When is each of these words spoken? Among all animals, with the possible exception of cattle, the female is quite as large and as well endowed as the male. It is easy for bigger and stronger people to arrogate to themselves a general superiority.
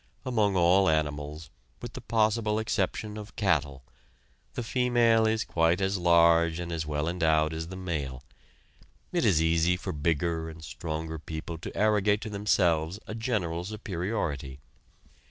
Among 0.25 0.55
all 0.55 0.89
animals, 0.89 1.51
with 1.79 1.93
the 1.93 2.01
possible 2.01 2.57
exception 2.57 3.17
of 3.17 3.35
cattle, 3.35 3.83
the 4.55 4.63
female 4.63 5.27
is 5.27 5.43
quite 5.43 5.79
as 5.79 5.95
large 5.99 6.57
and 6.59 6.71
as 6.71 6.87
well 6.87 7.07
endowed 7.07 7.53
as 7.53 7.67
the 7.67 7.75
male. 7.75 8.23
It 9.11 9.25
is 9.25 9.39
easy 9.43 9.77
for 9.77 9.93
bigger 9.93 10.49
and 10.49 10.63
stronger 10.63 11.19
people 11.19 11.59
to 11.59 11.77
arrogate 11.77 12.21
to 12.21 12.31
themselves 12.31 12.97
a 13.05 13.13
general 13.13 13.63
superiority. 13.63 14.59